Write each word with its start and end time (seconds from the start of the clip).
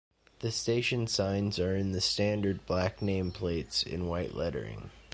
The 0.39 0.51
station 0.51 1.05
signs 1.05 1.59
are 1.59 1.75
in 1.75 1.91
the 1.91 2.01
standard 2.01 2.65
black 2.65 3.03
name 3.03 3.31
plates 3.31 3.83
in 3.83 4.07
white 4.07 4.33
lettering. 4.33 4.89